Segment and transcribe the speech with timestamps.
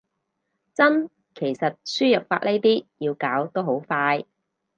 [0.73, 4.23] 真，其實輸入法呢啲要搞都好快